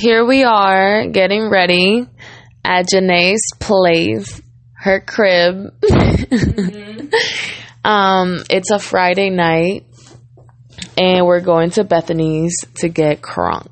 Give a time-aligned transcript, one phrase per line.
[0.00, 2.06] here we are getting ready
[2.64, 4.40] at Janae's place,
[4.72, 5.74] her crib.
[7.84, 9.84] um, it's a Friday night,
[10.96, 13.68] and we're going to Bethany's to get crunk.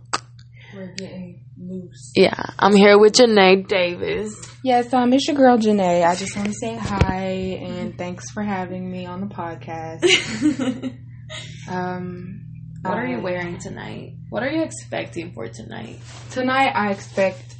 [0.75, 2.12] We're getting loose.
[2.14, 4.34] Yeah, I'm here with Janae Davis.
[4.62, 6.06] Yes, um, it's your girl Janae.
[6.06, 7.22] I just want to say hi
[7.62, 10.04] and thanks for having me on the podcast.
[11.70, 12.45] um,
[12.82, 14.18] What are you wearing tonight?
[14.30, 15.98] What are you expecting for tonight?
[16.30, 17.56] Tonight, I expect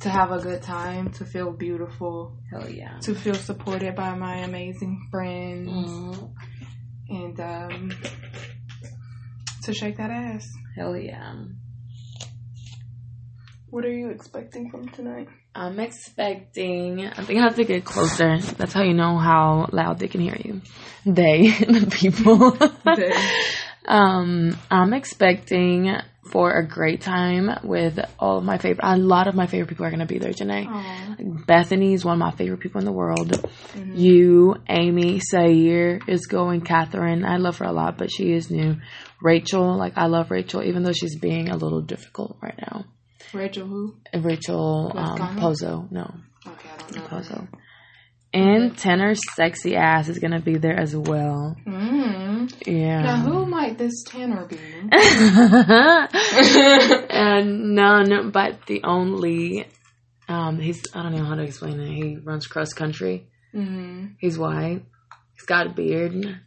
[0.00, 2.98] to have a good time, to feel beautiful, Hell yeah.
[3.00, 6.30] to feel supported by my amazing friends, Mhm.
[7.08, 7.92] and um,
[9.64, 10.46] to shake that ass.
[10.76, 11.34] Hell yeah.
[13.70, 15.28] What are you expecting from tonight?
[15.54, 17.06] I'm expecting.
[17.06, 18.38] I think I have to get closer.
[18.38, 20.60] That's how you know how loud they can hear you.
[21.04, 22.50] They, the people.
[22.96, 23.12] They.
[23.86, 25.94] um, I'm expecting
[26.30, 28.84] for a great time with all of my favorite.
[28.84, 31.46] A lot of my favorite people are gonna be there, Janae.
[31.46, 33.30] Bethany is one of my favorite people in the world.
[33.30, 33.96] Mm-hmm.
[33.96, 36.62] You, Amy, Sayer is going.
[36.62, 38.76] Catherine, I love her a lot, but she is new.
[39.22, 42.86] Rachel, like I love Rachel, even though she's being a little difficult right now.
[43.32, 43.94] Rachel, who?
[44.14, 46.14] Rachel um, Pozo, no,
[46.46, 47.02] Okay, I don't know.
[47.02, 47.48] Pozo.
[48.32, 51.56] And Tanner's sexy ass is gonna be there as well.
[51.66, 52.52] Mm.
[52.66, 53.02] Yeah.
[53.02, 53.46] Now, who
[53.78, 54.58] might this Tanner be?
[57.10, 59.66] and none but the only
[60.28, 61.88] um he's I don't know how to explain it.
[61.94, 63.26] He runs cross country.
[63.54, 64.06] mm-hmm.
[64.18, 64.82] He's white.
[65.34, 66.40] He's got a beard.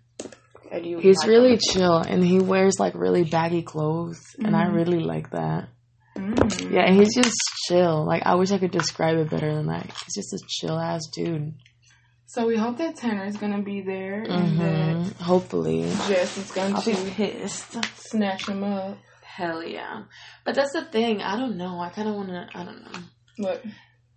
[0.72, 1.60] And you He's like really him?
[1.72, 4.76] chill and he wears like really baggy clothes and I Mhm.
[4.76, 5.70] really like that.
[6.18, 6.72] Mm.
[6.72, 7.36] Yeah, he's just
[7.68, 8.06] chill.
[8.06, 9.86] Like I wish I could describe it better than that.
[9.86, 11.54] He's just a chill ass dude.
[12.30, 15.82] So we hope that Tanner is gonna be there and that hmm Hopefully.
[16.08, 17.84] Jess is going I'll be to pissed.
[17.96, 19.00] snatch him up.
[19.24, 20.04] Hell yeah.
[20.46, 21.24] But that's the thing.
[21.24, 21.80] I don't know.
[21.80, 22.48] I kind of want to.
[22.54, 23.00] I don't know.
[23.38, 23.64] What?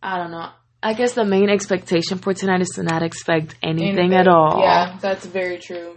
[0.03, 0.51] I don't know.
[0.83, 4.61] I guess the main expectation for tonight is to not expect anything, at all.
[4.61, 5.97] Yeah, that's very true.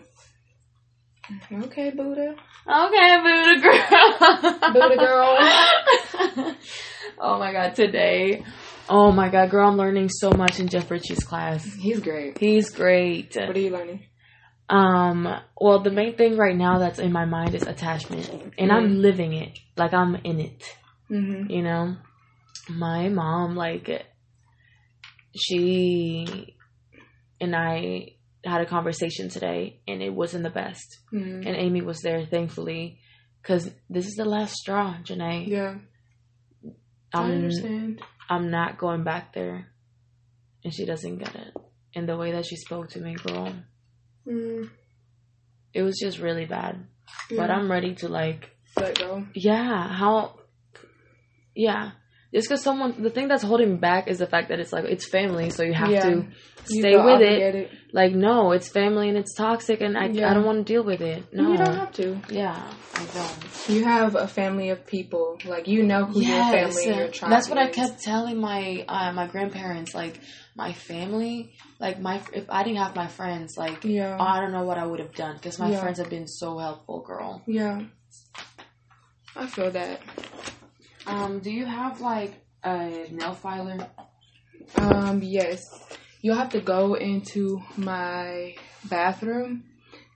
[1.51, 2.35] Okay, Buddha.
[2.65, 4.73] Okay, Buddha girl.
[4.73, 6.55] Buddha girl.
[7.19, 8.45] oh my god, today.
[8.87, 11.63] Oh my god, girl, I'm learning so much in Jeff Ritchie's class.
[11.63, 12.37] He's great.
[12.37, 13.35] He's great.
[13.35, 14.03] What are you learning?
[14.69, 15.27] Um,
[15.59, 19.33] well, the main thing right now that's in my mind is attachment, and I'm living
[19.33, 19.57] it.
[19.75, 20.63] Like I'm in it.
[21.09, 21.51] Mm-hmm.
[21.51, 21.95] You know,
[22.69, 24.05] my mom, like,
[25.35, 26.55] she
[27.39, 28.13] and I
[28.43, 30.97] had a conversation today, and it wasn't the best.
[31.13, 32.99] mm And Amy was there, thankfully,
[33.41, 35.47] because this is the last straw, Janae.
[35.47, 35.75] Yeah,
[37.13, 38.01] I I'm, understand.
[38.29, 39.67] I'm not going back there,
[40.63, 41.53] and she doesn't get it.
[41.95, 43.53] And the way that she spoke to me, girl,
[44.27, 44.69] Mm,
[45.73, 46.87] it was just really bad.
[47.29, 47.37] yeah.
[47.37, 49.25] But I'm ready to like let go.
[49.35, 50.39] Yeah, how?
[51.55, 51.91] Yeah,
[52.35, 55.07] just because someone, the thing that's holding back is the fact that it's like it's
[55.07, 56.01] family, so you have Yeah.
[56.09, 56.25] to
[56.65, 57.39] stay with it.
[57.41, 57.69] obligated.
[57.93, 60.29] Like, no, it's family and it's toxic, and I, Yeah.
[60.29, 61.23] I don't want to deal with it.
[61.31, 62.19] No, You don't have to.
[62.29, 62.61] Yeah,
[62.93, 63.69] I don't.
[63.73, 65.39] You have a family of people.
[65.45, 69.13] Like you know who your family your tribe that's what I kept telling my uh,
[69.13, 69.95] my grandparents.
[69.95, 70.19] Like,
[70.57, 74.17] my family, like my if I didn't have my friends, like Yeah.
[74.19, 75.79] I don't know what I would have done because my Yeah.
[75.79, 77.41] friends have been so helpful, girl.
[77.47, 77.81] Yeah.
[79.37, 80.01] I feel that.
[81.07, 82.33] Um, do you have like
[82.63, 83.87] a nail filer?
[84.75, 85.61] Um, yes.
[86.21, 88.55] You'll have to go into my
[88.89, 89.63] bathroom,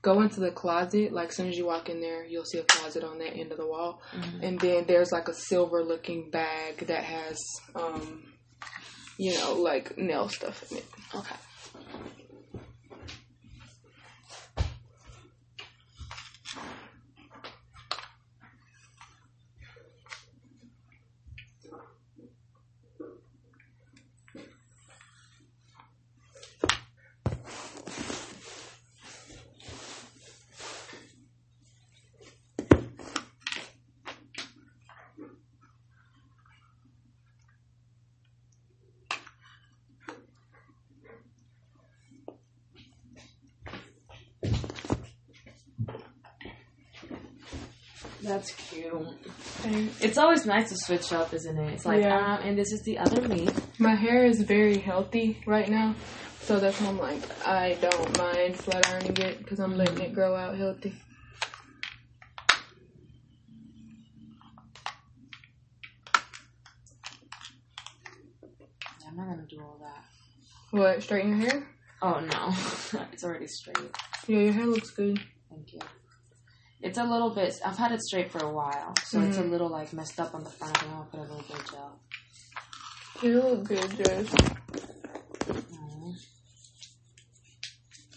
[0.02, 1.12] go into the closet.
[1.14, 3.52] Like, as soon as you walk in there, you'll see a closet on that end
[3.52, 4.02] of the wall.
[4.14, 4.44] Mhm.
[4.44, 7.38] And then there's like a silver looking bag that has,
[7.76, 8.24] um,
[9.18, 10.86] you know, like nail stuff in it.
[11.14, 11.36] Okay.
[48.22, 49.08] That's cute.
[50.02, 51.74] It's always nice to switch up, isn't it?
[51.74, 52.36] It's like, Yeah.
[52.36, 53.48] um, and this is the other me.
[53.78, 55.96] my hair is very healthy right now.
[56.42, 60.14] So that's why I'm like, I don't mind flat ironing it because I'm letting it
[60.14, 60.94] grow out healthy.
[69.08, 70.04] I'm not gonna do all that.
[70.72, 71.68] What, straighten your hair?
[72.02, 72.50] Oh no,
[73.12, 73.78] it's already straight.
[74.28, 75.20] Yeah, your hair looks good.
[75.50, 75.80] Thank you.
[76.82, 77.60] It's a little bit.
[77.66, 79.52] I've had it straight for a while, so it's a Mhm.
[79.52, 80.82] little like messed up on the front.
[80.82, 82.00] I'm gonna put a little bit of gel.
[83.22, 84.34] You look good, Jess.
[85.74, 86.14] Aw.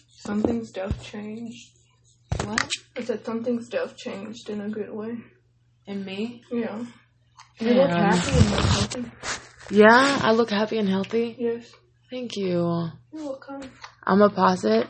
[0.07, 1.71] Something stuff changed.
[2.45, 2.69] What?
[2.95, 5.17] I said something stuff changed in a good way.
[5.85, 6.41] And me?
[6.49, 6.85] Yeah.
[7.59, 9.11] You look happy and look healthy.
[9.71, 11.35] Yeah, I look happy and healthy.
[11.37, 11.69] Yes.
[12.09, 12.59] Thank you.
[13.11, 13.69] You're welcome.
[14.05, 14.87] I'm gonna pause it